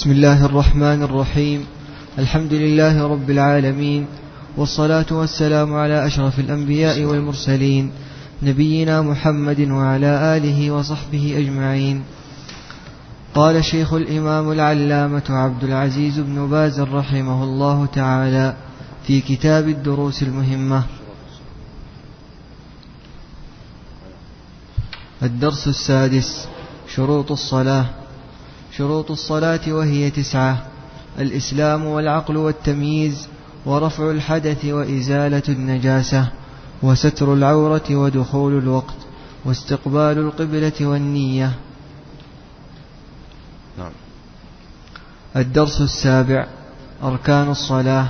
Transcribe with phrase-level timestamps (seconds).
[0.00, 1.66] بسم الله الرحمن الرحيم.
[2.18, 4.06] الحمد لله رب العالمين
[4.56, 7.92] والصلاة والسلام على أشرف الأنبياء والمرسلين
[8.42, 12.02] نبينا محمد وعلى آله وصحبه أجمعين.
[13.34, 18.56] قال شيخ الإمام العلامة عبد العزيز بن باز رحمه الله تعالى
[19.06, 20.82] في كتاب الدروس المهمة.
[25.22, 26.48] الدرس السادس
[26.88, 27.99] شروط الصلاة.
[28.80, 30.58] شروط الصلاة وهي تسعة
[31.18, 33.28] الإسلام والعقل والتمييز
[33.66, 36.28] ورفع الحدث وإزالة النجاسة
[36.82, 38.94] وستر العورة ودخول الوقت
[39.44, 41.52] واستقبال القبلة والنية.
[43.78, 43.92] نعم.
[45.36, 46.46] الدرس السابع
[47.02, 48.08] أركان الصلاة.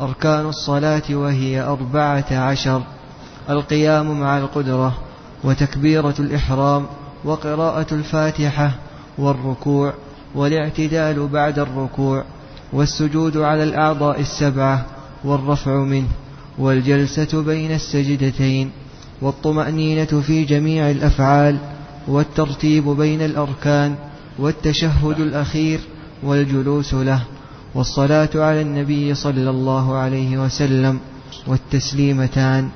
[0.00, 2.82] أركان الصلاة وهي أربعة عشر
[3.50, 4.98] القيام مع القدرة
[5.44, 6.86] وتكبيرة الإحرام
[7.24, 8.87] وقراءة الفاتحة
[9.18, 9.94] والركوع
[10.34, 12.24] والاعتدال بعد الركوع
[12.72, 14.86] والسجود على الأعضاء السبعة
[15.24, 16.08] والرفع منه
[16.58, 18.70] والجلسة بين السجدتين
[19.22, 21.56] والطمأنينة في جميع الأفعال
[22.08, 23.94] والترتيب بين الأركان
[24.38, 25.80] والتشهد الأخير
[26.22, 27.22] والجلوس له
[27.74, 30.98] والصلاة على النبي صلى الله عليه وسلم
[31.46, 32.68] والتسليمتان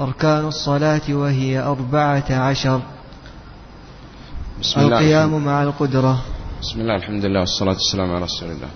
[0.00, 2.80] أركان الصلاة وهي أربعة عشر.
[4.60, 6.22] بسم الله القيام مع القدرة.
[6.60, 8.68] بسم الله الحمد لله والصلاة والسلام على رسول الله.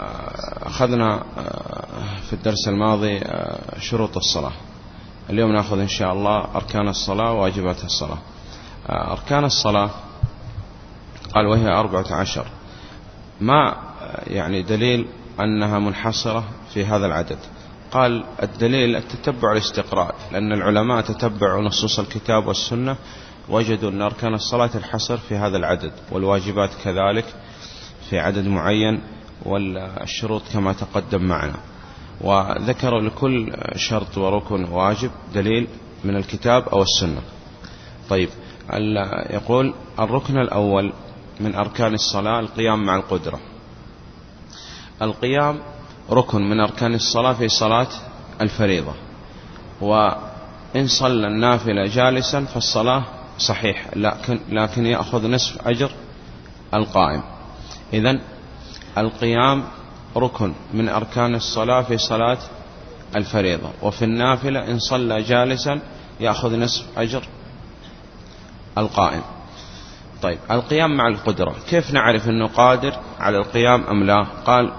[0.00, 4.52] آه، أخذنا آه، في الدرس الماضي آه، شروط الصلاة.
[5.30, 8.18] اليوم نأخذ إن شاء الله أركان الصلاة وواجبات الصلاة.
[8.90, 9.90] أركان الصلاة
[11.34, 12.46] قال وهي أربعة عشر.
[13.40, 13.76] ما
[14.26, 15.06] يعني دليل
[15.40, 17.38] أنها منحصرة في هذا العدد؟
[17.92, 22.96] قال الدليل التتبع الاستقراء لأن العلماء تتبعوا نصوص الكتاب والسنة
[23.48, 27.24] وجدوا أن أركان الصلاة الحصر في هذا العدد والواجبات كذلك
[28.10, 29.02] في عدد معين
[29.44, 31.56] والشروط كما تقدم معنا.
[32.20, 35.68] وذكروا لكل شرط وركن واجب دليل
[36.04, 37.22] من الكتاب أو السنة.
[38.10, 38.28] طيب
[39.30, 40.92] يقول الركن الأول
[41.40, 43.40] من أركان الصلاة القيام مع القدرة.
[45.02, 45.60] القيام
[46.10, 47.88] ركن من أركان الصلاة في صلاة
[48.40, 48.94] الفريضة.
[49.80, 53.04] وإن صلى النافلة جالسا فالصلاة
[53.38, 55.90] صحيح لكن, لكن يأخذ نصف أجر
[56.74, 57.22] القائم.
[57.92, 58.20] إذن
[58.98, 59.64] القيام
[60.16, 62.38] ركن من أركان الصلاة في صلاة
[63.16, 63.70] الفريضة.
[63.82, 65.80] وفي النافلة إن صلى جالسا
[66.20, 67.22] يأخذ نصف أجر
[68.78, 69.22] القائم.
[70.22, 71.54] طيب القيام مع القدرة.
[71.68, 74.72] كيف نعرف أنه قادر على القيام أم لا؟ قال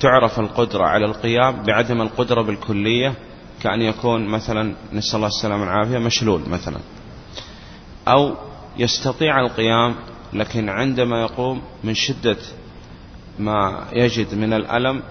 [0.00, 3.14] تعرف القدرة على القيام بعدم القدرة بالكلية
[3.62, 6.78] كأن يكون مثلا نسأل الله السلامة والعافية مشلول مثلا.
[8.08, 8.34] أو
[8.78, 9.94] يستطيع القيام
[10.32, 12.36] لكن عندما يقوم من شدة
[13.38, 15.02] ما يجد من الألم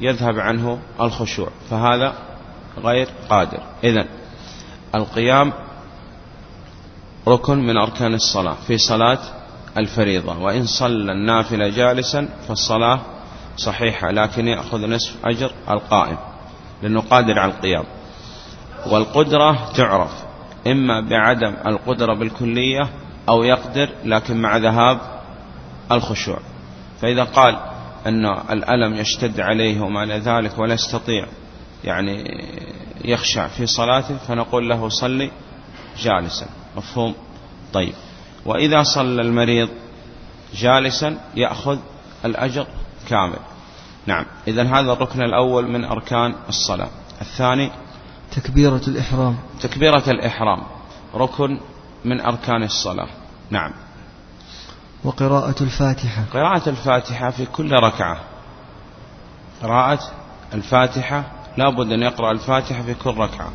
[0.00, 1.48] يذهب عنه الخشوع.
[1.70, 2.14] فهذا
[2.78, 3.62] غير قادر.
[3.84, 4.04] إذن
[4.94, 5.52] القيام
[7.28, 8.56] ركن من أركان الصلاة.
[8.66, 9.18] في صلاة
[9.76, 10.38] الفريضة.
[10.38, 13.00] وإن صلى النافلة جالسا فالصلاة
[13.56, 16.16] صحيحة لكن يأخذ نصف أجر القائم
[16.82, 17.84] لأنه قادر على القيام.
[18.86, 20.10] والقدرة تعرف
[20.66, 22.90] إما بعدم القدرة بالكلية
[23.28, 25.00] أو يقدر لكن مع ذهاب
[25.92, 26.38] الخشوع.
[27.00, 27.58] فإذا قال
[28.06, 31.26] أن الألم يشتد عليه وما ذلك ولا يستطيع
[31.84, 32.24] يعني
[33.04, 35.30] يخشع في صلاته فنقول له صلي
[35.98, 36.46] جالسا.
[36.76, 37.14] مفهوم؟
[37.72, 37.94] طيب.
[38.46, 39.68] وإذا صلى المريض
[40.54, 41.78] جالسا يأخذ
[42.24, 42.66] الأجر
[43.12, 43.38] كامل.
[44.06, 44.24] نعم.
[44.48, 46.88] إذا هذا الركن الأول من أركان الصلاة.
[47.20, 47.70] الثاني
[48.36, 49.36] تكبيرة الإحرام.
[49.60, 50.62] تكبيرة الإحرام.
[51.14, 51.60] ركن
[52.04, 53.08] من أركان الصلاة.
[53.50, 53.72] نعم.
[55.04, 56.24] وقراءة الفاتحة.
[56.32, 58.20] قراءة الفاتحة في كل ركعة.
[59.62, 60.00] قراءة
[60.54, 61.24] الفاتحة.
[61.56, 63.50] لا بد أن يقرأ الفاتحة في كل ركعة.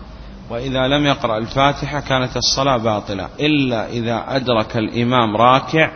[0.49, 3.29] وإذا لم يقرأ الفاتحة كانت الصلاة باطلة.
[3.39, 5.91] إلا إذا أدرك الإمام راكع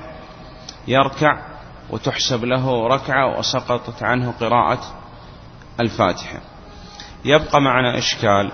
[0.88, 1.51] يركع
[1.90, 4.80] وتحسب له ركعة وسقطت عنه قراءة
[5.80, 6.40] الفاتحة.
[7.26, 8.52] يبقى معنا إشكال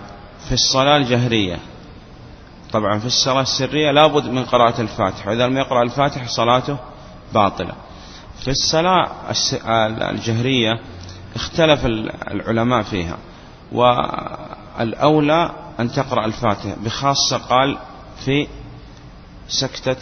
[0.48, 1.60] في الصلاة الجهرية.
[2.74, 5.30] طبعا في الصلاة السرية لابد من قراءة الفاتحة.
[5.30, 6.78] وإذا لم يقرأ الفاتحة صلاته
[7.34, 7.74] باطلة.
[8.40, 9.12] في الصلاة
[10.10, 10.80] الجهرية
[11.36, 11.86] اختلف
[12.32, 13.18] العلماء فيها.
[13.72, 16.76] والأولى أن تقرأ الفاتحة.
[16.84, 17.78] بخاصة قال
[18.26, 18.48] في
[19.48, 19.98] سكتة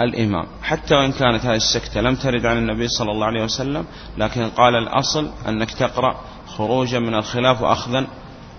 [0.00, 0.46] الإمام.
[0.62, 3.84] حتى وإن كانت هذه السكتة لم ترد عن النبي صلى الله عليه وسلم
[4.18, 8.06] لكن قال الأصل أنك تقرأ خروجا من الخلاف وأخذا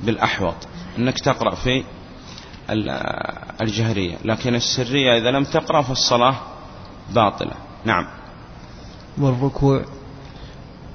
[0.03, 0.55] بالأحوط.
[0.97, 1.83] أنك تقرأ في
[3.61, 4.17] الجهرية.
[4.25, 6.35] لكن السرية إذا لم تقرأ فالصلاة
[7.09, 7.53] باطلة.
[7.85, 8.07] نعم.
[9.17, 9.85] والركوع.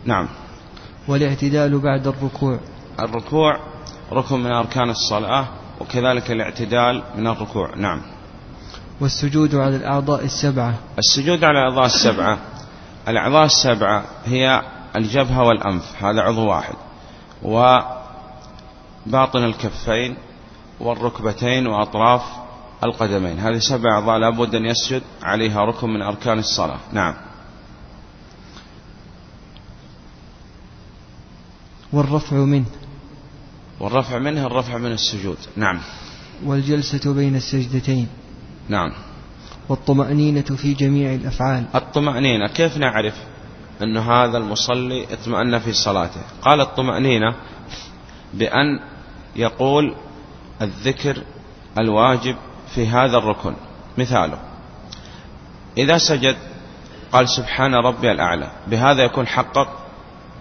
[0.05, 0.29] نعم.
[1.09, 2.59] والاعتدال بعد الركوع.
[3.00, 3.61] الركوع
[4.12, 5.49] ركن من أركان الصلاة
[5.81, 7.75] وكذلك الاعتدال من الركوع.
[7.77, 8.12] نعم.
[9.00, 10.75] والسجود على الأعضاء السبعة.
[10.99, 12.39] السجود على الأعضاء السبعة.
[13.09, 14.62] الأعضاء السبعة هي
[14.97, 16.75] الجبهة والأنف هذا عضو واحد.
[17.43, 20.17] وباطن الكفين
[20.81, 22.23] والركبتين وأطراف
[22.85, 23.39] القدمين.
[23.39, 26.79] هذه سبع أعضاء لابد أن يسجد عليها ركن من أركان الصلاة.
[26.93, 27.15] نعم.
[31.93, 32.67] والرفع منه.
[33.81, 35.39] والرفع منه الرفع من السجود.
[35.56, 35.81] نعم.
[36.44, 38.09] والجلسة بين السجدتين.
[38.69, 38.93] نعم.
[39.69, 41.64] والطمأنينة في جميع الأفعال.
[41.75, 43.14] الطمأنينة كيف نعرف
[43.82, 47.35] أن هذا المصلي اطمأن في صلاته؟ قال الطمأنينة
[48.35, 48.81] بأن
[49.37, 49.94] يقول
[50.62, 51.23] الذكر
[51.79, 52.37] الواجب
[52.75, 53.55] في هذا الركن.
[53.99, 54.38] مثاله.
[55.79, 56.37] إذا سجد
[57.12, 58.50] قال سبحان ربي الأعلى.
[58.67, 59.69] بهذا يكون حقق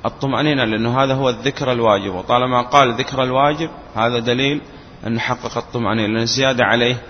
[0.06, 2.16] الطمأنينة لأنه هذا هو الذكر الواجب.
[2.16, 4.62] وطالما قال ذكر الواجب هذا دليل
[5.08, 7.02] أن حقق الطمأنينة لأن الزيادة عليه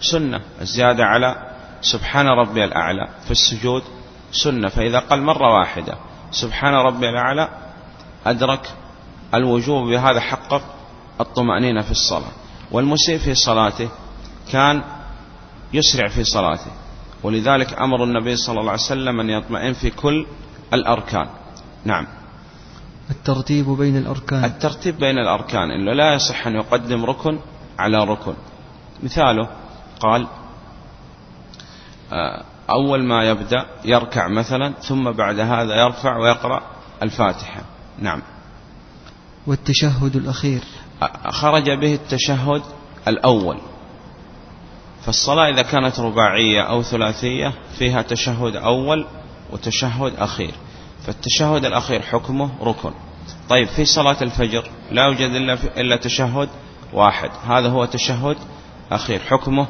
[0.00, 1.36] سنة الزيادة على
[1.80, 3.82] سبحان ربي الأعلى في السجود
[4.32, 5.94] سنة فإذا قال مرة واحدة
[6.30, 7.48] سبحان ربي الأعلى
[8.26, 8.70] أدرك
[9.34, 10.62] الوجوب بهذا حقق
[11.20, 12.32] الطمأنينة في الصلاة.
[12.70, 13.88] والمسيء في صلاته
[14.52, 14.82] كان
[15.72, 16.70] يسرع في صلاته
[17.22, 20.26] ولذلك أمر النبي صلى الله عليه وسلم أن يطمئن في كل
[20.72, 21.28] الأركان.
[21.84, 22.06] نعم.
[23.10, 24.44] الترتيب بين الأركان.
[24.44, 27.38] الترتيب بين الأركان إلا لا يصح أن يقدم ركن
[27.78, 28.34] على ركن.
[29.02, 29.48] مثاله
[30.00, 30.26] قال
[32.12, 36.62] آه، أول ما يبدأ يركع مثلا ثم بعد هذا يرفع ويقرأ
[37.02, 37.60] الفاتحة.
[37.98, 38.22] نعم.
[39.46, 40.60] والتشهد الأخير.
[41.28, 42.62] خرج به التشهد
[43.08, 43.58] الأول.
[45.06, 49.06] فالصلاة إذا كانت رباعية أو ثلاثية فيها تشهد أول
[49.50, 50.54] وتشهد أخير.
[51.06, 52.92] فالتشهد الأخير حكمه ركن.
[53.48, 56.48] طيب في صلاة الفجر لا يوجد إلا, إلا تشهد
[56.92, 57.30] واحد.
[57.46, 58.36] هذا هو تشهد
[58.92, 59.20] أخير.
[59.20, 59.66] حكمه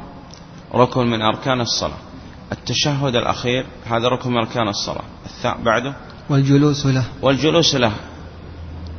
[0.73, 1.97] ركن من أركان الصلاة.
[2.51, 5.03] التشهد الأخير هذا ركن من أركان الصلاة.
[5.63, 5.95] بعده.
[6.29, 7.03] والجلوس له.
[7.21, 7.91] والجلوس له.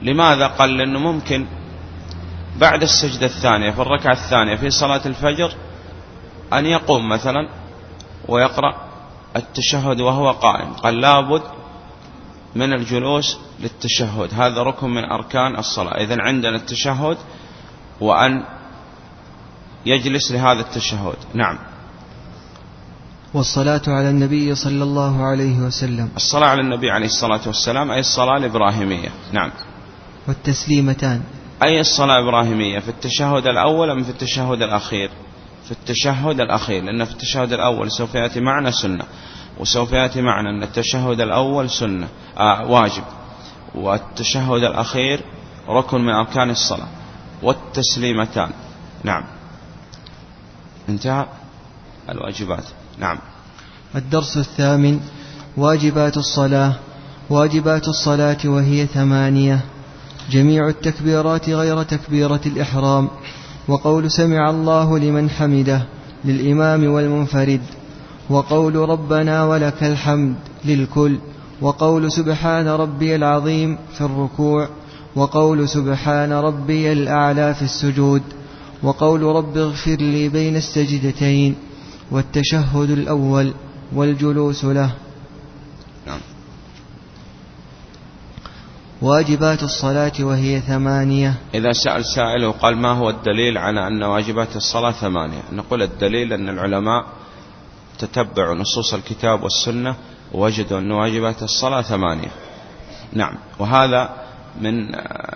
[0.03, 1.47] لماذا قال؟ لأنه ممكن
[2.59, 5.55] بعد السجدة الثانية في الركعة الثانية في صلاة الفجر
[6.53, 7.49] أن يقوم مثلا
[8.29, 8.75] ويقرأ
[9.37, 10.73] التشهد وهو قائم.
[10.73, 11.43] قال لابد
[12.55, 14.35] من الجلوس للتشهد.
[14.35, 15.93] هذا ركن من أركان الصلاة.
[15.93, 17.17] إذا عندنا التشهد
[18.01, 18.45] وأن
[19.87, 21.17] يجلس لهذا التشهد.
[21.35, 21.59] نعم.
[23.35, 26.09] والصلاة على النبي صلى الله عليه وسلم.
[26.17, 29.09] الصلاة على النبي عليه الصلاة والسلام أي الصلاة الإبراهيمية.
[29.33, 29.51] نعم.
[30.29, 31.23] والتسليمتان.
[31.63, 35.11] أي الصلاة الإبراهيمية؟ في التشهد الأول أم في التشهد الأخير؟
[35.65, 39.05] في التشهد الأخير لأن في التشهد الأول سوف يأتي معنا سنة.
[39.59, 42.09] وسوف يأتي معنا أن التشهد الأول سنة.
[42.39, 43.05] آه واجب.
[43.75, 45.21] والتشهد الأخير
[45.69, 46.89] ركن من أركان الصلاة.
[47.43, 48.51] والتسليمتان.
[49.05, 49.25] نعم.
[50.89, 51.27] انتهى
[52.11, 52.65] الواجبات.
[52.99, 53.19] نعم.
[53.97, 55.01] الدرس الثامن
[55.57, 56.73] واجبات الصلاة.
[57.31, 59.61] واجبات الصلاة وهي ثمانية.
[60.31, 63.09] جميع التكبيرات غير تكبيرة الإحرام.
[63.69, 65.83] وقول سمع الله لمن حمده
[66.25, 67.61] للإمام والمنفرد.
[68.31, 71.19] وقول ربنا ولك الحمد للكل.
[71.61, 74.69] وقول سبحان ربي العظيم في الركوع.
[75.17, 78.23] وقول سبحان ربي الأعلى في السجود.
[78.83, 81.57] وقول رب اغفر لي بين السجدتين
[82.11, 83.55] والتشهد الأول
[83.93, 84.93] والجلوس له.
[86.07, 86.21] نعم.
[89.03, 91.35] واجبات الصلاة وهي ثمانية.
[91.55, 96.49] إذا سأل سائل وقال ما هو الدليل على أن واجبات الصلاة ثمانية؟ نقول الدليل أن
[96.49, 97.07] العلماء
[97.99, 99.97] تتبعوا نصوص الكتاب والسنة
[100.33, 102.31] ووجدوا أن واجبات الصلاة ثمانية.
[103.13, 103.35] نعم.
[103.59, 104.11] وهذا
[104.61, 104.75] من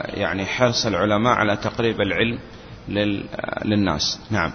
[0.07, 2.39] يعني حرص العلماء على تقريب العلم
[3.65, 4.19] للناس.
[4.31, 4.53] نعم.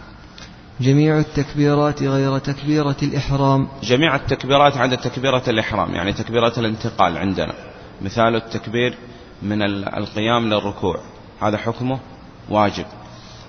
[0.82, 3.68] جميع التكبيرات غير تكبيرة الإحرام.
[3.84, 7.54] جميع التكبيرات عدا تكبيرة الإحرام يعني تكبيرة الانتقال عندنا.
[8.02, 8.98] مثال التكبير
[9.42, 9.62] من
[9.98, 11.00] القيام للركوع.
[11.42, 12.00] هذا حكمه؟
[12.50, 12.86] واجب.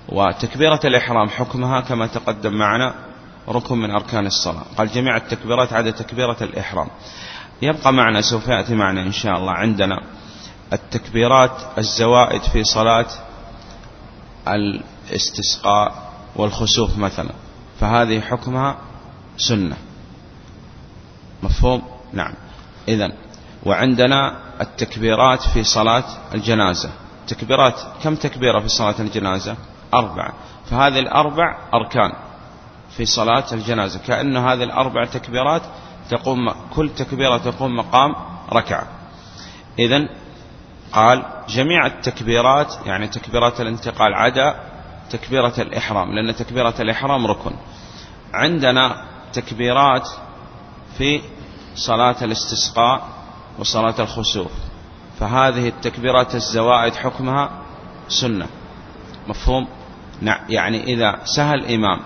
[0.09, 2.93] وتكبيرة الإحرام حكمها كما تقدم معنا
[3.49, 4.63] ركن من أركان الصلاة.
[4.77, 6.87] قال جميع التكبيرات عدا تكبيرة الإحرام.
[7.61, 10.03] يبقى معنا سوف يأتي معنا إن شاء الله عندنا
[10.73, 13.05] التكبيرات الزوائد في صلاة
[14.47, 17.31] الاستسقاء والخسوف مثلا
[17.79, 18.77] فهذه حكمها
[19.37, 19.77] سنة.
[21.43, 21.81] مفهوم؟
[22.13, 22.33] نعم.
[22.87, 23.11] إذا
[23.65, 26.89] وعندنا التكبيرات في صلاة الجنازة.
[27.27, 29.55] تكبيرات كم تكبيرة في صلاة الجنازة؟
[29.93, 30.33] أربعة
[30.69, 32.11] فهذه الأربع أركان
[32.97, 33.99] في صلاة الجنازة.
[33.99, 35.61] كأن هذه الأربع تكبيرات
[36.09, 38.15] تقوم كل تكبيرة تقوم مقام
[38.53, 38.87] ركعة.
[39.79, 40.07] إذا
[40.93, 44.55] قال جميع التكبيرات يعني تكبيرات الانتقال عدا
[45.09, 47.51] تكبيرة الإحرام لأن تكبيرة الإحرام ركن.
[48.33, 50.09] عندنا تكبيرات
[50.97, 51.21] في
[51.75, 53.07] صلاة الاستسقاء
[53.59, 54.51] وصلاة الخسوف
[55.19, 57.49] فهذه التكبيرات الزوائد حكمها
[58.07, 58.47] سنة.
[59.27, 59.67] مفهوم؟
[60.21, 60.39] نعم.
[60.49, 61.99] يعني إذا سهى الإمام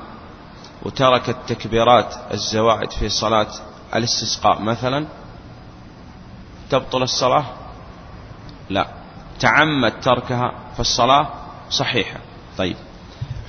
[0.83, 3.47] وترك التكبيرات الزوائد في صلاة
[3.95, 5.05] الاستسقاء مثلا
[6.69, 7.45] تبطل الصلاة؟
[8.69, 8.87] لا.
[9.39, 11.27] تعمد تركها فالصلاة
[11.69, 12.19] صحيحة.
[12.57, 12.75] طيب.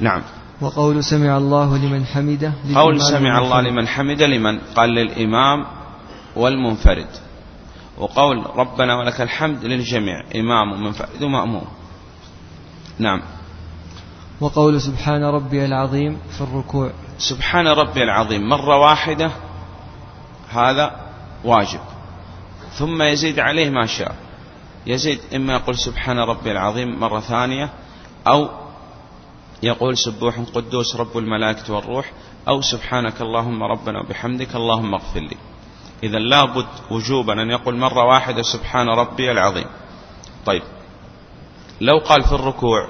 [0.01, 0.23] نعم.
[0.61, 5.67] وقول سمع الله لمن حمده قول سمع الله لمن حمده لمن قال للإمام
[6.37, 7.09] والمنفرد.
[7.99, 11.65] وقول ربنا ولك الحمد للجميع إمام ومنفرد ومأموم.
[12.99, 13.23] نعم.
[14.41, 16.91] وقول سبحان ربي العظيم في الركوع.
[17.19, 18.49] سبحان ربي العظيم.
[18.49, 19.31] مرة واحدة
[20.51, 20.97] هذا
[21.45, 21.81] واجب.
[22.79, 24.15] ثم يزيد عليه ما شاء.
[24.87, 27.71] يزيد إما يقول سبحان ربي العظيم مرة ثانية
[28.27, 28.49] أو
[29.63, 32.13] يقول سبوح قدوس رب الملائكة والروح
[32.49, 35.37] أو سبحانك اللهم ربنا وبحمدك اللهم اغفر لي.
[36.03, 39.67] إذا لابد وجوبا أن يقول مرة واحدة سبحان ربي العظيم.
[40.47, 40.63] طيب.
[41.81, 42.89] لو قال في الركوع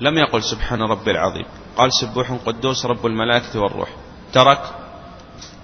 [0.00, 1.44] لم يقل سبحان ربي العظيم
[1.76, 3.88] قال سبوح قدوس رب الملائكة والروح.
[4.32, 4.62] ترك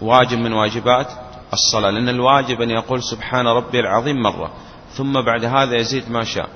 [0.01, 1.13] واجب من واجبات
[1.53, 4.51] الصلاة لأن الواجب أن يقول سبحان ربي العظيم مرة.
[4.93, 6.49] ثم بعد هذا يزيد ما شاء.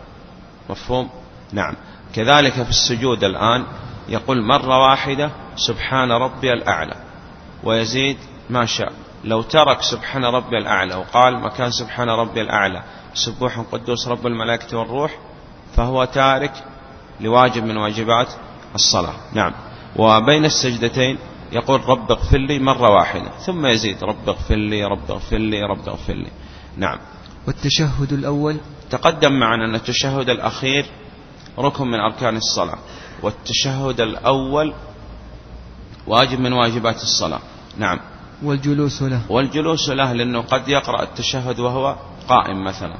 [0.71, 1.11] مفهوم؟
[1.53, 1.75] نعم.
[2.15, 3.65] كذلك في السجود الآن
[4.09, 6.95] يقول مرة واحدة سبحان ربي الأعلى
[7.65, 8.17] ويزيد
[8.51, 8.93] ما شاء.
[9.25, 12.83] لو ترك سبحان ربي الأعلى وقال مكان سبحان ربي الأعلى
[13.15, 15.19] سبوح قدوس رب الملائكة والروح
[15.77, 16.65] فهو تارك
[17.21, 18.29] لواجب من واجبات
[18.75, 19.15] الصلاة.
[19.33, 19.53] نعم.
[19.97, 21.19] وبين السجدتين
[21.53, 25.89] يقول رب اغفر لي مرة واحدة ثم يزيد رب اغفر لي رب اغفر لي رب
[25.89, 26.31] اغفر لي.
[26.77, 26.99] نعم.
[27.47, 28.57] والتشهد الأول.
[28.91, 30.87] تقدم معنا أن التشهد الأخير
[31.59, 32.79] ركن من أركان الصلاة
[33.23, 34.75] والتشهد الأول
[36.07, 37.41] واجب من واجبات الصلاة.
[37.79, 38.01] نعم.
[38.43, 39.21] والجلوس له.
[39.29, 41.97] والجلوس له لأنه قد يقرأ التشهد وهو
[42.29, 42.97] قائم مثلا.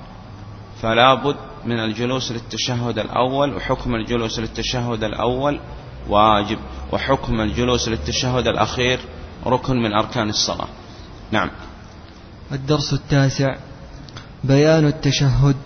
[0.83, 5.61] فلا بد من الجلوس للتشهد الأول وحكم الجلوس للتشهد الأول
[6.09, 6.59] واجب
[6.93, 9.01] وحكم الجلوس للتشهد الأخير
[9.47, 10.69] ركن من أركان الصلاة.
[11.31, 11.51] نعم.
[12.53, 13.57] الدرس التاسع.
[14.45, 15.57] بيان التشهد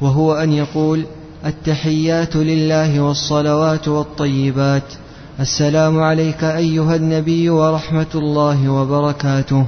[0.00, 1.04] وهو أن يقول
[1.46, 4.92] التحيات لله والصلوات والطيبات
[5.40, 9.66] السلام عليك أيها النبي ورحمة الله وبركاته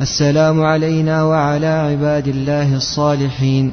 [0.00, 3.72] السلام علينا وعلى عباد الله الصالحين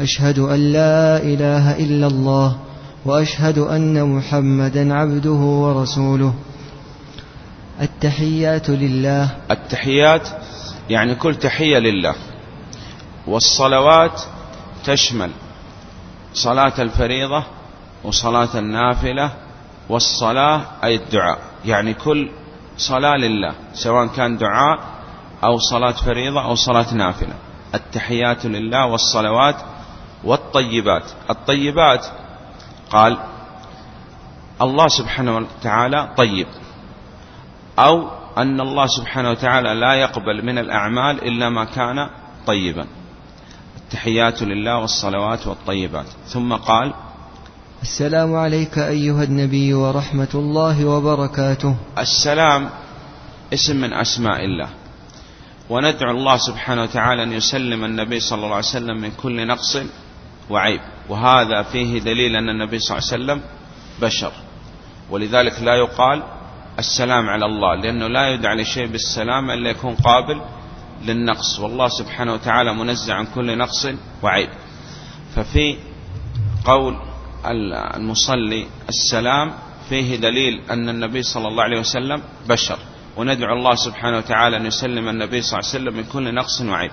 [0.00, 2.56] أشهد أن لا إله إلا الله
[3.04, 6.34] وأشهد أن محمدا عبده ورسوله.
[7.82, 9.30] التحيات لله.
[9.50, 10.28] التحيات
[10.90, 12.14] يعني كل تحية لله.
[13.26, 14.22] والصلوات
[14.84, 15.30] تشمل
[16.34, 17.44] صلاة الفريضة
[18.04, 19.30] وصلاة النافلة
[19.88, 21.38] والصلاة أي الدعاء.
[21.64, 22.30] يعني كل
[22.76, 24.78] صلاة لله سواء كان دعاء
[25.44, 27.34] أو صلاة فريضة أو صلاة نافلة.
[27.74, 29.56] التحيات لله والصلوات
[30.24, 31.04] والطيبات.
[31.30, 32.06] الطيبات
[32.90, 33.18] قال
[34.62, 36.46] الله سبحانه وتعالى طيب
[37.78, 42.08] أو أن الله سبحانه وتعالى لا يقبل من الأعمال إلا ما كان
[42.46, 42.86] طيبا.
[43.94, 46.06] التحيات لله والصلوات والطيبات.
[46.26, 46.94] ثم قال
[47.82, 51.76] السلام عليك أيها النبي ورحمة الله وبركاته.
[51.98, 52.70] السلام
[53.52, 54.68] اسم من أسماء الله.
[55.70, 59.78] وندعو الله سبحانه وتعالى أن يسلم النبي صلى الله عليه وسلم من كل نقص
[60.50, 60.80] وعيب.
[61.08, 63.40] وهذا فيه دليل أن النبي صلى الله عليه وسلم
[64.02, 64.32] بشر.
[65.10, 66.22] ولذلك لا يقال
[66.78, 70.40] السلام على الله لأنه لا يدعى لشيء بالسلام إلا يكون قابل
[71.04, 71.60] للنقص.
[71.60, 73.86] والله سبحانه وتعالى منزع عن كل نقص
[74.22, 74.48] وعيب.
[75.34, 75.76] ففي
[76.64, 76.96] قول
[77.96, 79.52] المصلي السلام
[79.88, 82.78] فيه دليل أن النبي صلى الله عليه وسلم بشر.
[83.16, 86.90] وندعو الله سبحانه وتعالى أن يسلم النبي صلى الله عليه وسلم من كل نقص وعيب.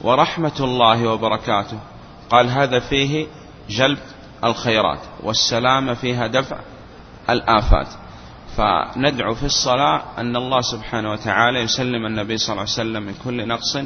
[0.00, 1.78] ورحمة الله وبركاته.
[2.30, 3.26] قال هذا فيه
[3.68, 3.98] جلب
[4.44, 6.58] الخيرات والسلامة فيها دفع
[7.30, 7.88] الآفات.
[8.56, 13.48] فندعو في الصلاة أن الله سبحانه وتعالى يسلم النبي صلى الله عليه وسلم من كل
[13.48, 13.78] نقص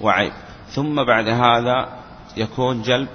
[0.00, 0.32] وعيب.
[0.70, 1.88] ثم بعد هذا
[2.36, 3.08] يكون جلب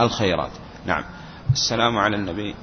[0.00, 0.50] الخيرات.
[0.86, 1.04] نعم.
[1.52, 2.54] السلام على النبي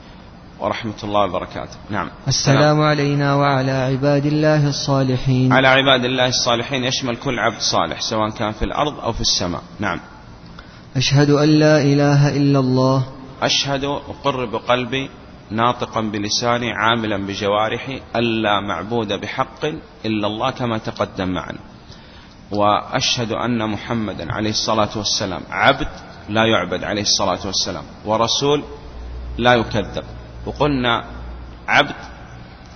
[0.60, 1.78] ورحمة الله وبركاته.
[1.90, 2.10] نعم.
[2.28, 2.82] السلام.
[2.82, 5.54] علينا وعلى عباد الله الصالحين.
[5.54, 9.62] على عباد الله الصالحين يشمل كل عبد صالح سواء كان في الأرض أو في السماء.
[9.80, 10.00] نعم.
[10.96, 13.06] أشهد أن لا إله إلا الله.
[13.42, 15.10] أشهد أقر بقلبي
[15.50, 19.66] ناطقا بلساني عاملا بجوارحي ألا معبود بحق
[20.06, 21.60] إلا الله كما تقدم معنا.
[22.52, 25.88] وأشهد أن محمدا عليه الصلاة والسلام عبد
[26.30, 28.64] لا يعبد عليه الصلاة والسلام ورسول
[29.38, 30.04] لا يكذب.
[30.46, 31.06] وقلنا
[31.68, 31.96] عبد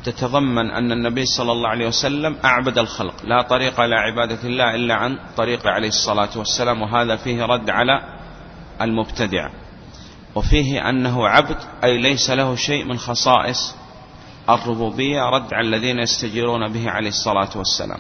[0.04, 4.96] تتضمن أن النبي صلى الله عليه وسلم أعبد الخلق لا طريق إلى عبادة الله إلا
[4.96, 8.02] عن طريق عليه الصلاة والسلام وهذا فيه رد على
[8.82, 9.50] المبتدع.
[10.36, 13.76] وفيه أنه عبد أي ليس له شيء من خصائص
[14.50, 18.00] الربوبية رد على الذين يستجيرون به عليه الصلاة والسلام.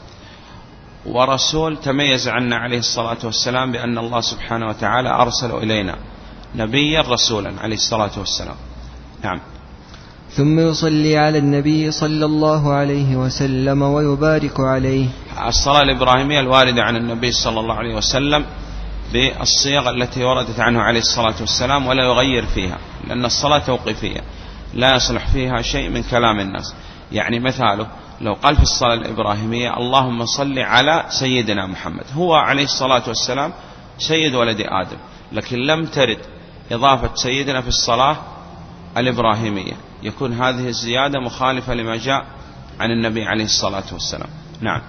[1.06, 5.96] ورسول تميز عنا عليه الصلاة والسلام بأن الله سبحانه وتعالى أرسل إلينا
[6.56, 8.56] نبيا رسولا عليه الصلاة والسلام.
[9.24, 9.40] نعم.
[10.32, 15.08] ثم يصلي على النبي صلى الله عليه وسلم ويبارك عليه.
[15.48, 18.46] الصلاة الإبراهيمية الواردة عن النبي صلى الله عليه وسلم
[19.14, 24.22] بالصيغ التي وردت عنه عليه الصلاة والسلام ولا يغير فيها لأن الصلاة توقيفية
[24.74, 26.76] لا يصلح فيها شيء من كلام الناس.
[27.12, 27.88] يعني مثاله
[28.22, 32.04] لو قال في الصلاة الإبراهيمية اللهم صل على سيدنا محمد.
[32.14, 33.54] هو عليه الصلاة والسلام
[33.98, 34.98] سيد ولد آدم
[35.32, 36.20] لكن لم ترد
[36.72, 38.18] إضافة سيدنا في الصلاة
[38.98, 39.74] الإبراهيمية.
[40.04, 42.26] يكون هذه الزيادة مخالفة لما جاء
[42.80, 44.30] عن النبي عليه الصلاة والسلام.
[44.62, 44.82] نعم.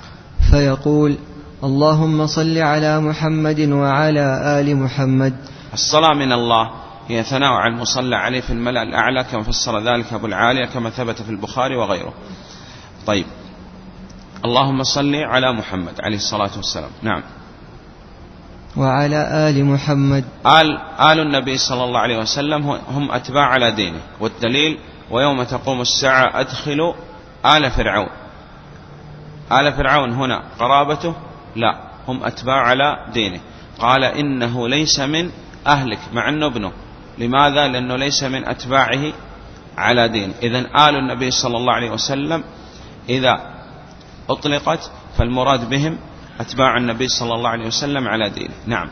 [0.50, 1.16] فيقول
[1.64, 5.36] اللهم صل على محمد وعلى آل محمد.
[5.72, 6.70] الصلاة من الله.
[7.08, 11.22] هي ثناء على المصلى عليه في الملأ الأعلى كما فسر ذلك أبو العالية كما ثبت
[11.22, 12.12] في البخاري وغيره.
[13.06, 13.26] طيب.
[14.44, 16.90] اللهم صل على محمد عليه الصلاة والسلام.
[17.02, 17.22] نعم.
[18.76, 20.24] وعلى آل محمد.
[20.46, 24.00] آل, آل النبي صلى الله عليه وسلم هم أتباع على دينه.
[24.20, 24.78] والدليل
[25.10, 26.94] ويوم تقوم الساعة أدخلوا
[27.46, 28.08] آل فرعون.
[29.52, 31.14] آل فرعون هنا قرابته
[31.56, 31.76] لا
[32.08, 33.40] هم أتباع على دينه.
[33.78, 35.30] قال إنه ليس من
[35.66, 36.72] أهلك مع أنه ابنه.
[37.18, 39.12] لماذا؟ لأنه ليس من أتباعه
[39.78, 40.32] على دين.
[40.42, 42.44] إذا آل النبي صلى الله عليه وسلم
[43.08, 43.40] إذا
[44.30, 45.96] أطلقت فالمراد بهم
[46.40, 48.54] أتباع النبي صلى الله عليه وسلم على دينه.
[48.66, 48.88] نعم.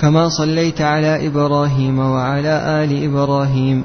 [0.00, 3.84] كما صليت على إبراهيم وعلى آل إبراهيم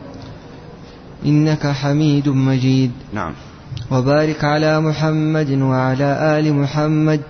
[1.26, 2.92] إنك حميد مجيد.
[3.14, 3.34] نعم.
[3.92, 7.22] وبارك على محمد وعلى آل محمد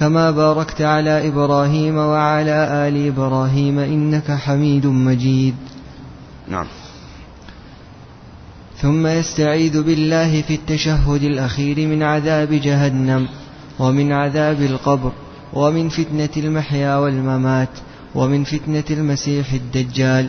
[0.00, 5.54] كما باركت على إبراهيم وعلى آل إبراهيم إنك حميد مجيد.
[6.48, 6.66] نعم.
[8.76, 13.28] ثم يستعيذ بالله في التشهد الأخير من عذاب جهنم
[13.78, 15.12] ومن عذاب القبر
[15.52, 17.68] ومن فتنة المحيا والممات
[18.14, 20.28] ومن فتنة المسيح الدجال.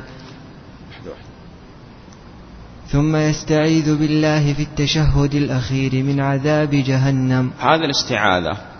[2.88, 7.52] ثم يستعيذ بالله في التشهد الأخير من عذاب جهنم.
[7.60, 8.71] هذا الاستعاذة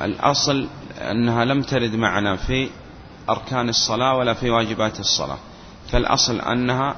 [0.00, 0.68] الأصل
[0.98, 2.68] أنها لم ترد معنا في
[3.28, 5.38] أركان الصلاة ولا في واجبات الصلاة.
[5.92, 6.96] فالأصل أنها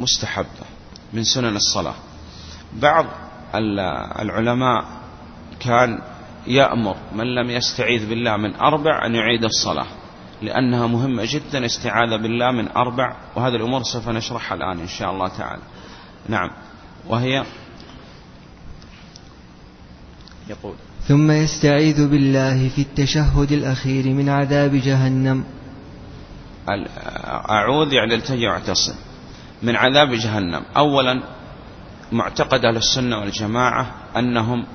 [0.00, 0.66] مستحبة
[1.12, 1.94] من سنن الصلاة.
[2.72, 3.06] بعض
[4.20, 4.84] العلماء
[5.60, 6.02] كان
[6.46, 9.86] يأمر من لم يستعيذ بالله من أربع أن يعيد الصلاة
[10.42, 15.28] لأنها مهمة جدا استعاذة بالله من أربع وهذه الأمور سوف نشرحها الآن إن شاء الله
[15.28, 15.62] تعالى.
[16.28, 16.50] نعم.
[17.06, 17.44] وهي؟
[20.48, 20.74] يقول.
[21.06, 25.44] ثم يستعيذ بالله في التشهد الأخير من عذاب جهنم.
[27.50, 28.94] أعوذ يعني التجع واعتصم
[29.62, 30.62] من عذاب جهنم.
[30.76, 31.22] أولا
[32.12, 34.66] معتقد أهل السنة والجماعة أنهم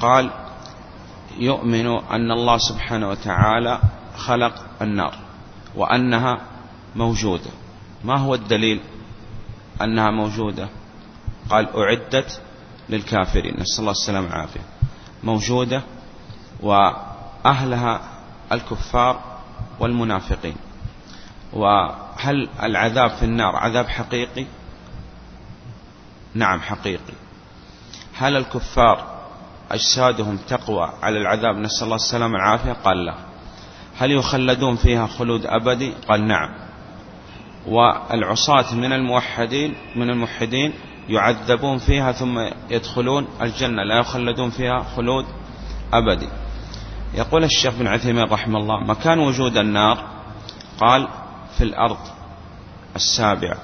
[0.00, 0.30] قال
[1.38, 3.80] يؤمن أن الله سبحانه وتعالى
[4.16, 5.14] خلق النار
[5.76, 6.40] وأنها
[6.96, 7.50] موجودة.
[8.04, 8.80] ما هو الدليل
[9.82, 10.68] أنها موجودة؟
[11.50, 12.40] قال أعدت
[12.88, 13.54] للكافرين.
[13.60, 14.60] نسأل الله السلامة والعافية.
[15.24, 15.82] موجودة
[16.62, 18.00] وأهلها
[18.52, 19.20] الكفار
[19.80, 20.56] والمنافقين.
[21.52, 24.46] وهل العذاب في النار عذاب حقيقي؟
[26.34, 27.14] نعم حقيقي.
[28.18, 29.20] هل الكفار
[29.70, 32.72] أجسادهم تقوى على العذاب؟ نسأل الله السلامة والعافية.
[32.72, 33.14] قال لا.
[33.98, 36.50] هل يخلدون فيها خلود أبدي؟ قال نعم.
[37.66, 40.72] والعصاة من الموحدين من الموحدين
[41.10, 42.38] يعذبون فيها ثم
[42.70, 45.24] يدخلون الجنة لا يخلدون فيها خلود
[45.92, 46.28] أبدي.
[47.14, 50.04] يقول الشيخ بن عثيمين رحمه الله مكان وجود النار
[50.80, 51.08] قال
[51.58, 51.98] في الأرض
[52.96, 53.58] السابعة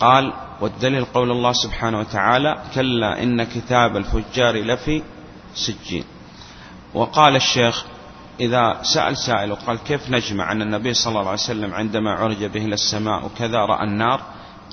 [0.00, 5.02] قال والدليل قول الله سبحانه وتعالى كلا إن كتاب الفجار لفي
[5.54, 6.04] سجين
[6.94, 7.84] وقال الشيخ
[8.40, 12.64] إذا سأل سائل وقال كيف نجمع أن النبي صلى الله عليه وسلم عندما عرج به
[12.64, 14.20] إلى السماء وكذا رأى النار؟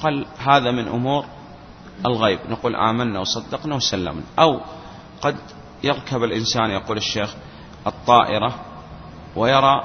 [0.03, 1.25] قال هذا من أمور
[2.05, 4.23] الغيب نقول آمنا وصدقنا وسلمنا.
[4.39, 4.62] أو
[5.21, 5.35] قد
[5.83, 7.35] يركب الإنسان يقول الشيخ
[7.88, 8.55] الطائرة
[9.35, 9.83] ويرى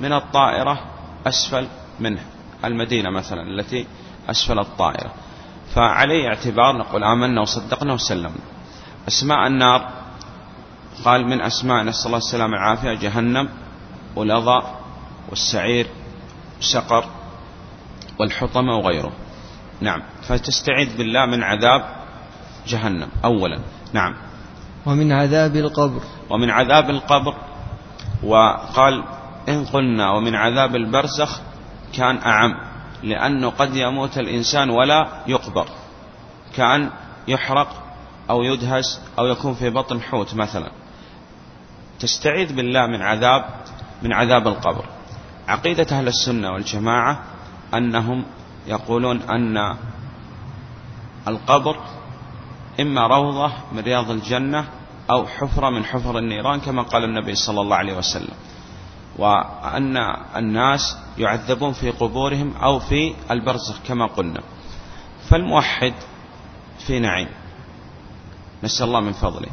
[0.00, 0.78] من الطائرة
[1.26, 1.66] أسفل
[2.00, 2.24] منه
[2.64, 3.86] المدينة مثلا التي
[4.30, 5.12] أسفل الطائرة.
[5.74, 8.44] فعليه اعتبار نقول آمنا وصدقنا وسلمنا.
[9.08, 9.90] أسماء النار
[11.04, 13.48] قال من أسماء نسأل الله السلامة العافية جهنم
[14.16, 14.62] ولظى
[15.28, 15.86] والسعير
[16.60, 17.04] وسقر
[18.20, 19.12] والحطمة وغيره.
[19.80, 20.02] نعم.
[20.28, 21.84] فتستعيذ بالله من عذاب
[22.66, 23.08] جهنم.
[23.24, 23.58] أولا.
[23.92, 24.14] نعم.
[24.86, 26.00] ومن عذاب القبر.
[26.30, 27.34] ومن عذاب القبر.
[28.22, 29.04] وقال
[29.48, 31.40] إن قلنا ومن عذاب البرزخ
[31.92, 32.54] كان أعم
[33.02, 35.66] لأنه قد يموت الإنسان ولا يقبر.
[36.56, 36.90] كأن
[37.28, 37.68] يحرق
[38.30, 40.70] أو يدهس أو يكون في بطن حوت مثلا.
[42.00, 43.44] تستعيذ بالله من عذاب
[44.02, 44.84] من عذاب القبر.
[45.48, 47.22] عقيدة أهل السنة والجماعة
[47.74, 48.24] أنهم
[48.66, 49.76] يقولون أن
[51.28, 51.76] القبر
[52.80, 54.64] إما روضة من رياض الجنة
[55.10, 58.34] أو حفرة من حفر النيران كما قال النبي صلى الله عليه وسلم.
[59.18, 59.96] وأن
[60.36, 64.40] الناس يعذبون في قبورهم أو في البرزخ كما قلنا.
[65.30, 65.94] فالموحد
[66.86, 67.28] في نعيم.
[68.64, 69.48] نسأل الله من فضله.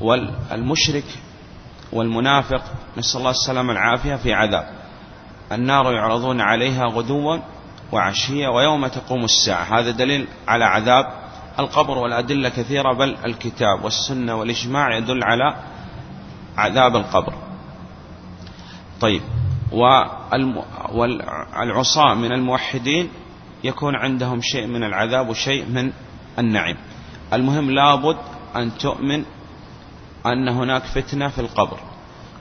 [0.00, 1.04] والمشرك
[1.92, 2.62] والمنافق
[2.98, 4.68] نسأل الله السلامة العافية في عذاب.
[5.52, 7.38] النار يعرضون عليها غدوا
[7.92, 9.78] وعشية ويوم تقوم الساعة.
[9.78, 11.06] هذا دليل على عذاب
[11.58, 15.56] القبر والأدلة كثيرة بل الكتاب والسنة والإجماع يدل على
[16.56, 17.32] عذاب القبر.
[19.00, 19.22] طيب
[20.92, 23.08] والعصاة من الموحدين
[23.64, 25.92] يكون عندهم شيء من العذاب وشيء من
[26.38, 26.76] النعيم.
[27.32, 28.16] المهم لابد
[28.56, 29.24] أن تؤمن
[30.26, 31.78] أن هناك فتنة في القبر.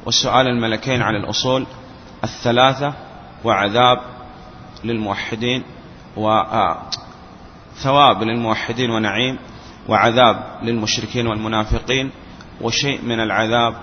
[0.05, 1.65] وسؤال الملكين على الأصول
[2.23, 2.93] الثلاثة
[3.43, 4.14] وعذاب
[4.83, 5.63] للموحدين
[6.17, 6.83] وثواب
[8.23, 9.39] للموحدين ونعيم
[9.89, 12.11] وعذاب للمشركين والمنافقين
[12.61, 13.75] وشيء من العذاب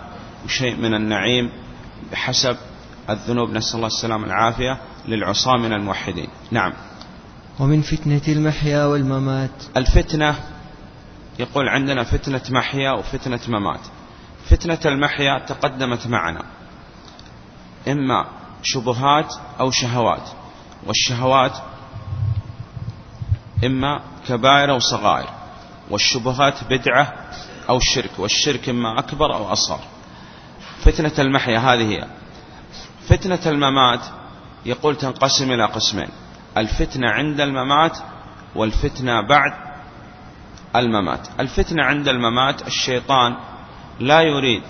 [0.44, 1.50] وشيء من النعيم
[2.12, 2.56] بحسب
[3.10, 3.50] الذنوب.
[3.50, 4.78] نسأل الله السلامة العافية
[5.08, 6.28] للعصاة من الموحدين.
[6.50, 6.72] نعم.
[7.60, 9.50] ومن فتنة المحيا والممات.
[9.76, 10.34] الفتنة
[11.38, 13.80] يقول عندنا فتنة محيا وفتنة ممات.
[14.50, 16.44] فتنة المحيا تقدمت معنا
[17.88, 18.26] إما
[18.62, 20.28] شبهات أو شهوات.
[20.86, 21.52] والشهوات
[23.64, 25.28] إما كبائر أو صغائر
[25.90, 27.14] والشبهات بدعة
[27.68, 29.80] أو شرك والشرك إما أكبر أو أصغر.
[30.84, 32.06] فتنة المحيا هذه هي.
[33.08, 34.00] فتنة الممات
[34.66, 36.08] يقول تنقسم إلى قسمين.
[36.56, 37.98] الفتنة عند الممات
[38.54, 39.52] والفتنة بعد
[40.76, 41.28] الممات.
[41.40, 43.36] الفتنة عند الممات الشيطان
[44.00, 44.62] لا يريد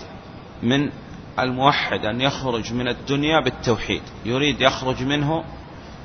[0.63, 0.91] من
[1.39, 5.45] الموحد أن يخرج من الدنيا بالتوحيد يريد يخرج منه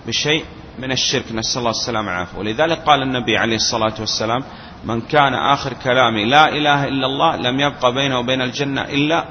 [0.08, 0.46] بشيء
[0.80, 1.32] من الشرك.
[1.32, 2.38] نسأل الله السلامة والعافية.
[2.38, 4.44] ولذلك قال النبي عليه الصلاة والسلام
[4.86, 9.26] من كان آخر كلامي لا إله إلا الله لم يبقى بينه وبين الجنة إلا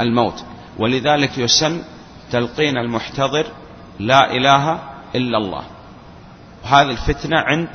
[0.00, 0.44] الموت.
[0.78, 1.82] ولذلك يسن
[2.32, 3.46] تلقين المحتضر
[3.98, 4.78] لا إله
[5.14, 5.64] إلا الله.
[6.64, 7.68] هذه الفتنة عند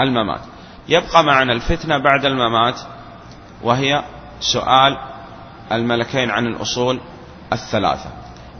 [0.00, 0.40] الممات.
[0.88, 2.80] يبقى معنا الفتنة بعد الممات
[3.62, 4.04] وهي
[4.40, 4.98] سؤال
[5.72, 7.00] الملكين عن الأصول
[7.52, 8.10] الثلاثة.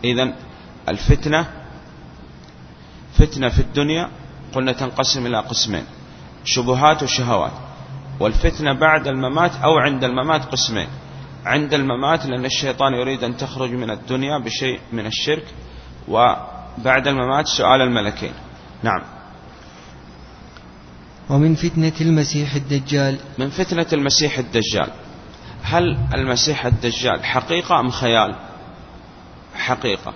[0.05, 0.33] إذا
[0.89, 1.47] الفتنة
[3.19, 4.09] فتنة في الدنيا
[4.55, 5.85] قلنا تنقسم إلى قسمين
[6.45, 7.53] شبهات وشهوات.
[8.21, 10.89] والفتنة بعد الممات أو عند الممات قسمين.
[11.45, 15.45] عند الممات لأن الشيطان يريد أن تخرج من الدنيا بشيء من الشرك
[16.09, 18.33] وبعد الممات سؤال الملكين.
[18.83, 19.03] نعم.
[21.31, 23.19] ومن فتنة المسيح الدجال.
[23.39, 24.91] من فتنة المسيح الدجال.
[25.63, 28.37] هل المسيح الدجال حقيقة أم خيال؟
[29.55, 30.15] حقيقة.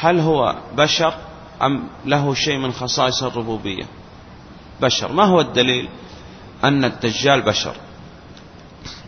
[0.00, 1.14] هل هو بشر؟
[1.62, 3.84] أم له شيء من خصائص الربوبية؟
[4.80, 5.12] بشر.
[5.12, 5.88] ما هو الدليل
[6.64, 7.76] أن الدجال بشر؟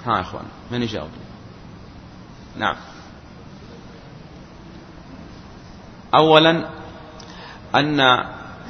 [0.07, 1.11] ها يا أخوان من يجاوب؟
[2.57, 2.77] نعم.
[6.15, 6.69] أولا
[7.75, 8.01] أن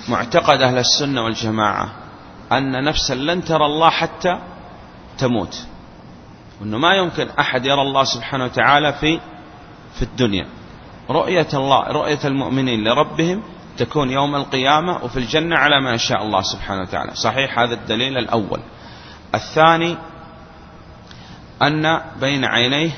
[0.09, 1.93] معتقد أهل السنة والجماعة
[2.53, 4.39] أن نفسا لن ترى الله حتى
[5.19, 5.67] تموت
[6.61, 9.21] وأنه ما يمكن أحد يرى الله سبحانه وتعالى في
[9.95, 10.47] في الدنيا.
[11.11, 13.43] رؤية الله رؤية المؤمنين لربهم
[13.77, 17.15] تكون يوم القيامة وفي الجنة على ما يشاء الله سبحانه وتعالى.
[17.15, 18.61] صحيح هذا الدليل الأول.
[19.35, 19.97] الثاني
[21.63, 22.91] أن بين عينيه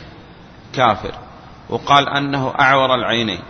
[0.73, 1.15] كافر
[1.69, 3.41] وقال أنه أعور العينين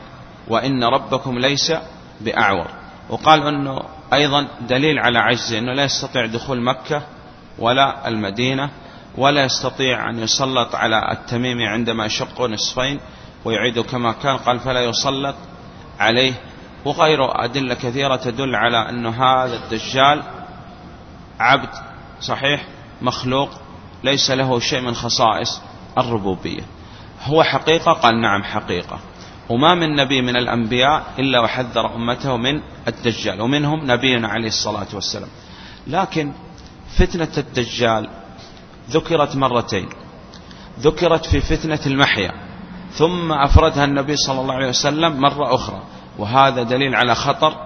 [0.48, 1.72] وإن ربكم ليس
[2.20, 2.66] بأعور.
[3.10, 7.02] وقال أنه أيضا دليل على عجزه أنه لا يستطيع دخول مكة
[7.58, 8.70] ولا المدينة
[9.16, 13.00] ولا يستطيع أن يسلط على التميمي عندما يشق نصفين
[13.44, 14.36] ويعيد كما كان.
[14.36, 15.34] قال فلا يسلط
[15.98, 16.32] عليه
[16.84, 20.22] وغير أدلة كثيرة تدل على أن هذا الدجال
[21.40, 21.68] عبد
[22.20, 22.64] صحيح
[23.02, 23.50] مخلوق
[24.04, 25.62] ليس له شيء من خصائص
[25.98, 26.62] الربوبية.
[27.24, 28.98] هو حقيقة؟ قال نعم حقيقة.
[29.48, 35.28] وما من نبي من الأنبياء إلا وحذر أمته من الدجال ومنهم نبينا عليه الصلاة والسلام.
[35.86, 36.32] لكن
[36.98, 38.08] فتنة الدجال
[38.90, 39.88] ذكرت مرتين.
[40.80, 42.32] ذكرت في فتنة المحيا
[42.92, 45.82] ثم أفردها النبي صلى الله عليه وسلم مرة أخرى.
[46.18, 47.56] وهذا دليل على خطر.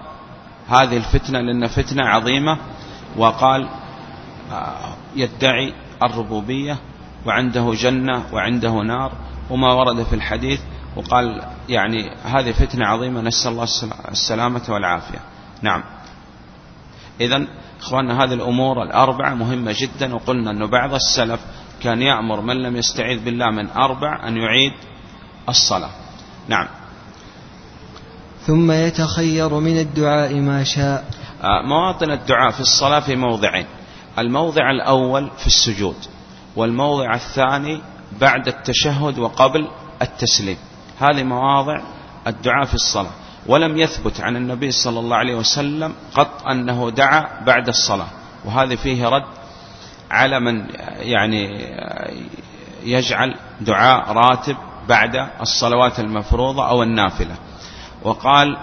[0.69, 2.57] هذه الفتنة لأن فتنة عظيمة.
[3.17, 3.69] وقال
[4.51, 6.77] آه، يدعي الربوبية
[7.25, 9.11] وعنده جنة وعنده نار
[9.49, 10.59] وما ورد في الحديث.
[10.95, 13.67] وقال يعني هذه فتنة عظيمة نسأل الله
[14.11, 15.19] السلامة والعافية.
[15.61, 15.83] نعم.
[17.21, 17.47] إذا
[17.81, 20.15] إخواننا هذه الأمور الأربعة مهمة جدا.
[20.15, 21.39] وقلنا أن بعض السلف
[21.83, 24.73] كان يأمر من لم يستعيذ بالله من أربع أن يعيد
[25.49, 25.89] الصلاة.
[26.47, 26.67] نعم.
[28.47, 31.05] ثم يتخير من الدعاء ما شاء.
[31.43, 33.65] آه، مواطن الدعاء في الصلاة في موضعين.
[34.19, 35.95] الموضع الأول في السجود
[36.55, 37.81] والموضع الثاني
[38.21, 39.67] بعد التشهد وقبل
[40.01, 40.57] التسليم.
[40.99, 41.81] هذه مواضع
[42.27, 43.11] الدعاء في الصلاة.
[43.45, 48.07] ولم يثبت عن النبي صلى الله عليه وسلم قط أنه دعا بعد الصلاة.
[48.45, 49.25] وهذا فيه رد
[50.11, 50.65] على من
[50.99, 51.71] يعني
[52.83, 54.57] يجعل دعاء راتب
[54.89, 57.35] بعد الصلوات المفروضة أو النافلة.
[58.03, 58.57] وقال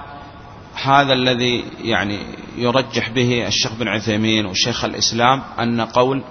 [0.82, 2.18] هذا الذي يعني
[2.56, 6.22] يرجح به الشيخ بن عثيمين وشيخ الإسلام أن قول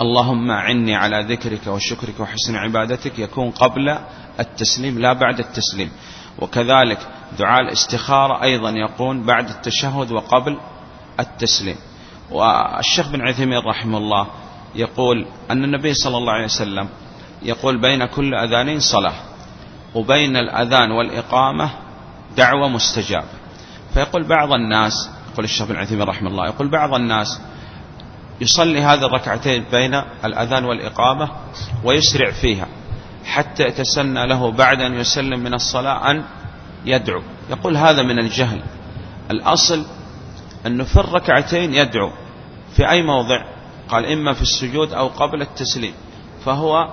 [0.00, 3.98] اللهم عني على ذكرك وشكرك وحسن عبادتك يكون قبل
[4.40, 5.90] التسليم لا بعد التسليم.
[6.38, 6.98] وكذلك
[7.38, 10.58] دعاء الاستخارة أيضا يكون بعد التشهد وقبل
[11.20, 11.76] التسليم.
[12.30, 14.26] والشيخ بن عثيمين رحمه الله
[14.74, 16.88] يقول أن النبي صلى الله عليه وسلم
[17.42, 19.14] يقول بين كل أذانين صلاة
[19.94, 21.70] وبين الأذان والإقامة
[22.36, 23.28] دعوة مستجابة.
[23.94, 27.40] فيقول بعض الناس يقول الشيخ بن عثيمين رحمه الله يقول بعض الناس
[28.40, 31.30] يصلي هذه الركعتين بين الأذان والإقامة
[31.84, 32.66] ويسرع فيها
[33.24, 36.24] حتى يتسنى له بعد أن يسلم من الصلاة أن
[36.84, 37.22] يدعو.
[37.50, 38.62] يقول هذا من الجهل.
[39.30, 39.86] الأصل
[40.66, 42.10] أنه في الركعتين يدعو.
[42.76, 43.44] في أي موضع؟
[43.88, 45.94] قال إما في السجود أو قبل التسليم.
[46.44, 46.88] فهو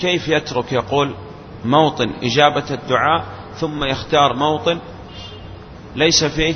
[0.00, 1.14] كيف يترك؟ يقول
[1.64, 3.24] موطن إجابة الدعاء
[3.60, 4.78] ثم يختار موطن
[5.96, 6.54] ليس فيه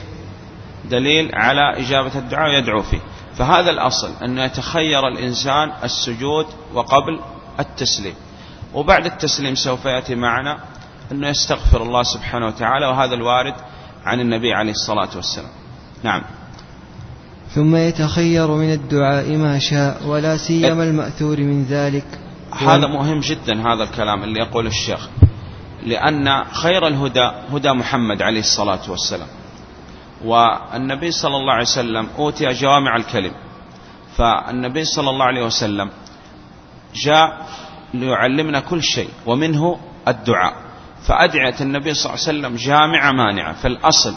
[0.91, 3.01] دليل على إجابة الدعاء يدعو فيه.
[3.37, 7.21] فهذا الأصل أن يتخير الإنسان السجود وقبل
[7.61, 8.15] التسليم.
[8.75, 10.59] وبعد التسليم سوف يأتي معنا
[11.13, 13.55] أنه يستغفر الله سبحانه وتعالى وهذا الوارد
[14.05, 15.51] عن النبي عليه الصلاة والسلام.
[16.03, 16.23] نعم.
[17.55, 22.07] ثم يتخير من الدعاء ما شاء ولا سيما المأثور من ذلك.
[22.53, 25.09] هذا مهم جدا هذا الكلام اللي يقول الشيخ.
[25.89, 29.29] لأن خير الهدى هدى محمد عليه الصلاة والسلام.
[30.25, 33.33] والنبي صلى الله عليه وسلم أوتي جوامع الكلم.
[34.17, 35.91] فالنبي صلى الله عليه وسلم
[36.95, 37.47] جاء
[37.95, 40.55] ليعلمنا كل شيء ومنه الدعاء.
[41.07, 43.53] فأدعية النبي صلى الله عليه وسلم جامعة مانعة.
[43.53, 44.15] فالأصل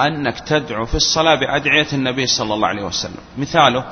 [0.00, 3.22] أنك تدعو في الصلاة بأدعية النبي صلى الله عليه وسلم.
[3.38, 3.84] مثاله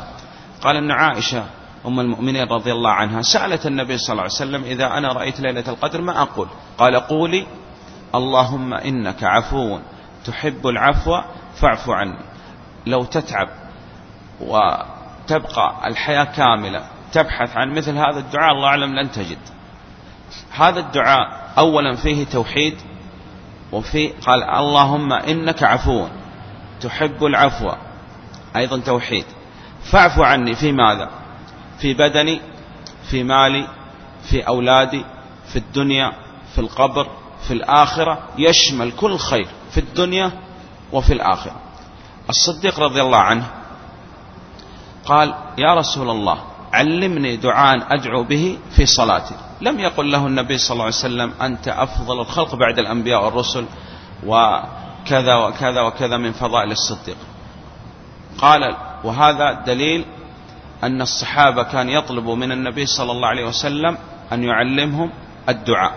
[0.63, 1.45] قال أن عائشة
[1.87, 5.65] أم المؤمنين رضي الله عنها سألت النبي صلى الله عليه وسلم إذا أنا رأيت ليلة
[5.69, 7.47] القدر ما أقول؟ قال قولي
[8.15, 9.79] اللهم إنك عفو
[10.25, 11.21] تحب العفو
[11.61, 12.19] فاعف عني.
[12.87, 13.49] لو تتعب
[14.41, 19.39] وتبقى الحياة كاملة تبحث عن مثل هذا الدعاء الله أعلم لن تجد.
[20.51, 22.75] هذا الدعاء أولا فيه توحيد
[23.73, 26.07] وفي قال اللهم إنك عفو
[26.81, 27.73] تحب العفو.
[28.57, 29.25] أيضا توحيد.
[29.93, 31.26] فاعف عني في ماذا؟
[31.79, 32.41] في بدني
[33.11, 33.67] في مالي
[34.31, 35.05] في أولادي
[35.49, 36.13] في الدنيا
[36.55, 37.07] في القبر
[37.47, 40.31] في الآخرة يشمل كل خير في الدنيا
[40.93, 41.57] وفي الآخرة.
[42.31, 43.51] الصديق رضي الله عنه
[45.05, 46.39] قال يا رسول الله
[46.73, 49.35] علمني دعاء أدعو به في صلاتي.
[49.61, 53.65] لم يقل له النبي صلى الله عليه وسلم أنت أفضل الخلق بعد الأنبياء والرسل
[54.27, 57.17] وكذا وكذا وكذا من فضائل الصديق.
[58.39, 60.05] قال وهذا دليل
[60.85, 63.99] أن الصحابة كان يطلبوا من النبي صلى الله عليه وسلم
[64.33, 65.11] أن يعلمهم
[65.49, 65.93] الدعاء.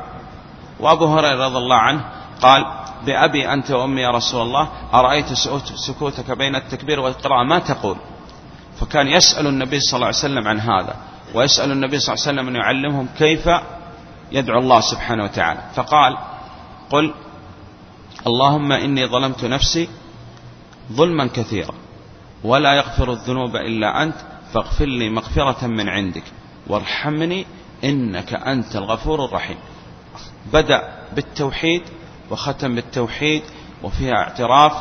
[0.79, 2.05] وأبو هريرة رضي الله عنه
[2.41, 2.65] قال
[3.05, 5.33] بأبي أنت وأمي يا رسول الله أرأيت
[5.75, 7.97] سكوتك بين التكبير والقراءة؟ ما تقول.
[8.79, 10.95] فكان يسأل النبي صلى الله عليه وسلم عن هذا
[11.35, 13.49] ويسأل النبي صلى الله عليه وسلم أن يعلمهم كيف
[14.31, 15.59] يدعو الله سبحانه وتعالى.
[15.75, 16.17] فقال
[16.89, 17.13] قل
[18.27, 19.89] اللهم إني ظلمت نفسي
[20.91, 21.73] ظلما كثيرا
[22.43, 24.15] ولا يغفر الذنوب إلا أنت
[24.53, 26.23] فاغفر لي مغفرة من عندك.
[26.67, 27.45] وارحمني
[27.83, 29.57] إنك أنت الغفور الرحيم.
[30.53, 30.81] بدأ
[31.15, 31.81] بالتوحيد
[32.31, 33.41] وختم بالتوحيد
[33.83, 34.73] وفيها اعتراف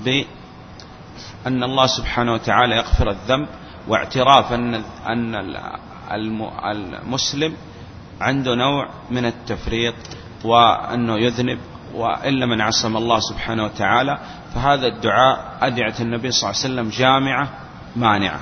[0.00, 3.48] بأن الله سبحانه وتعالى يغفر الذنب
[3.88, 4.74] واعتراف أن
[5.06, 5.34] أن
[6.70, 7.56] المسلم
[8.20, 9.94] عنده نوع من التفريط
[10.44, 11.58] وأنه يذنب
[11.94, 14.18] وإلا من عصم الله سبحانه وتعالى.
[14.54, 17.48] فهذا الدعاء أدعة النبي صلى الله عليه وسلم جامعة
[17.96, 18.40] مانعة.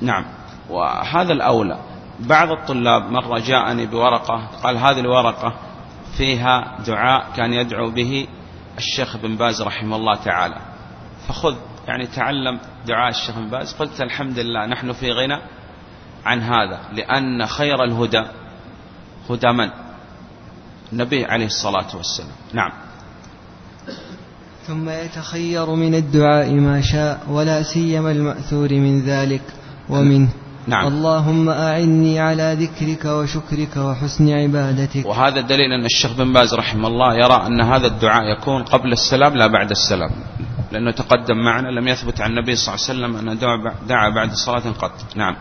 [0.00, 0.24] نعم.
[0.70, 1.78] وهذا الأولى.
[2.20, 5.54] بعض الطلاب مرة جاءني بورقة قال هذه الورقة
[6.16, 8.26] فيها دعاء كان يدعو به
[8.78, 10.56] الشيخ بن باز رحمه الله تعالى.
[11.28, 11.56] فخذ
[11.88, 13.74] يعني تعلم دعاء الشيخ بن باز.
[13.74, 15.40] قلت الحمد لله نحن في غنى
[16.24, 18.24] عن هذا لأن خير الهدى
[19.30, 19.70] هدى من؟
[20.92, 22.36] النبي عليه الصلاة والسلام.
[22.52, 22.72] نعم.
[24.66, 29.42] ثم يتخير من الدعاء ما شاء ولا سيما المأثور من ذلك
[29.88, 30.28] ومنه
[30.66, 30.86] نعم.
[30.86, 35.06] اللهم أعني على ذكرك وشكرك وحسن عبادتك.
[35.06, 39.36] وهذا دليل أن الشيخ بن باز رحمه الله يرى أن هذا الدعاء يكون قبل السلام
[39.36, 40.10] لا بعد السلام
[40.72, 43.34] لأنه تقدم معنا لم يثبت عن النبي صلى الله عليه وسلم أنه
[43.88, 44.92] دعا بعد صلاة قط.
[45.16, 45.36] نعم.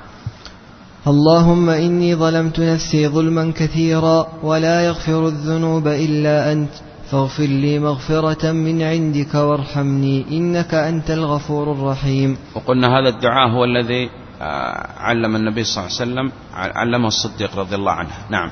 [1.08, 6.70] اللهم إني ظلمت نفسي ظلما كثيرا ولا يغفر الذنوب إلا أنت.
[7.12, 12.38] فاغفر لي مغفرة من عندك وارحمني إنك أنت الغفور الرحيم.
[12.56, 14.10] وقلنا هذا الدعاء هو الذي
[14.42, 18.10] آه، علم النبي صلى الله عليه وسلم علمه الصديق رضي الله عنه.
[18.30, 18.52] نعم.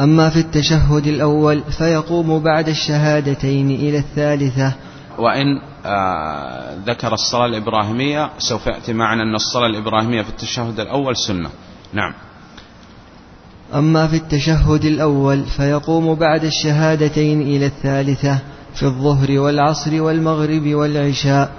[0.00, 4.72] أما في التشهد الأول فيقوم بعد الشهادتين إلى الثالثة.
[5.18, 5.46] وإن
[5.86, 11.50] آه، ذكر الصلاة الإبراهيمية سوف يأتي معنا أن الصلاة الإبراهيمية في التشهد الأول سنة.
[11.92, 12.14] نعم.
[13.74, 18.38] أما في التشهد الأول فيقوم بعد الشهادتين إلى الثالثة
[18.74, 21.50] في الظهر والعصر والمغرب والعشاء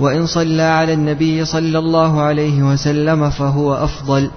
[0.00, 4.30] وإن صلى على النبي صلى الله عليه وسلم فهو أفضل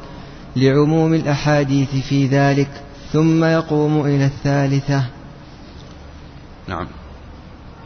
[0.56, 2.70] لعموم الأحاديث في ذلك
[3.14, 5.04] ثم يقوم إلى الثالثة.
[6.68, 6.88] نعم.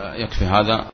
[0.02, 0.86] يكفي هذا.